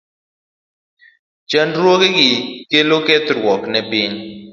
Chandruogegi 1.49 2.29
kelo 2.69 2.97
kethruok 3.07 3.61
ne 3.71 3.79
piny. 3.89 4.15